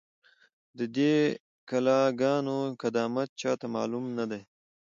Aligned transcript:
،د 0.77 0.79
دې 0.97 1.15
کلا 1.69 2.01
گانو 2.21 2.57
قدامت 2.81 3.29
چا 3.41 3.51
ته 3.59 3.65
هم 3.69 3.73
معلوم 3.75 4.05
نه 4.17 4.25
دی، 4.31 4.41